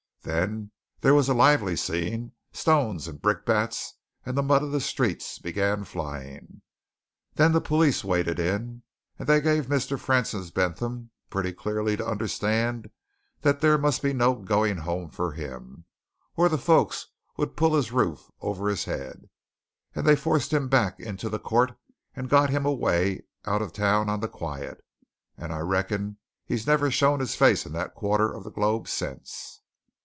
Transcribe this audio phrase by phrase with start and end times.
[0.23, 0.69] Then
[0.99, 5.83] there was a lively scene stones and brickbats and the mud of the street began
[5.83, 6.61] flying.
[7.33, 8.83] Then the police waded in
[9.17, 9.99] and they gave Mr.
[9.99, 12.91] Francis Bentham pretty clearly to understand
[13.41, 15.85] that there must be no going home for him,
[16.35, 19.27] or the folks would pull his roof over his head.
[19.95, 21.75] And they forced him back into the court,
[22.15, 24.85] and got him away out of the town on the quiet
[25.35, 29.57] and I reckon he's never shown his face in that quarter of the globe since."